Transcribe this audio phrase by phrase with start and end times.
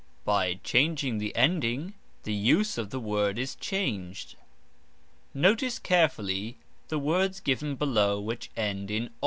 [0.25, 1.93] By changing the ending
[2.23, 4.35] the use of the word is changed.
[5.31, 9.19] Notice carefully the words given below which end in "o".